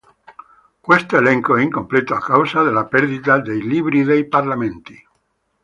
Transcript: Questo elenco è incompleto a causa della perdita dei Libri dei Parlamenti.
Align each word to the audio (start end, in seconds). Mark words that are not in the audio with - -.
Questo 0.79 1.15
elenco 1.17 1.55
è 1.57 1.61
incompleto 1.61 2.15
a 2.15 2.19
causa 2.19 2.63
della 2.63 2.87
perdita 2.87 3.39
dei 3.39 3.61
Libri 3.61 4.01
dei 4.01 4.27
Parlamenti. 4.27 4.99